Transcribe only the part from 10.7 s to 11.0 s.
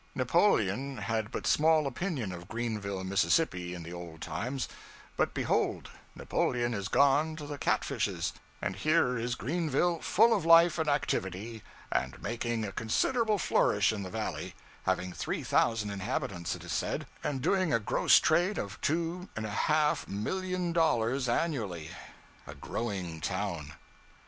and